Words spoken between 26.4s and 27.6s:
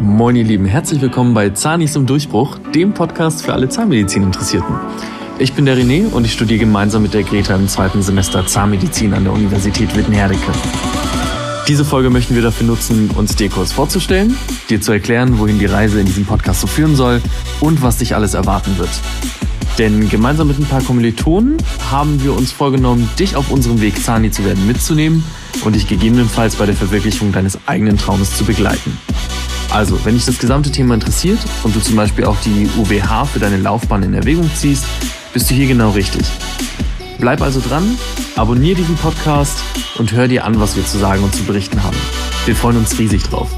bei der Verwirklichung deines